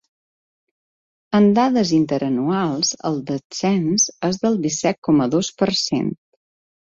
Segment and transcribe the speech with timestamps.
[1.39, 6.11] Amb dades interanuals, el descens és del disset coma dos per cent.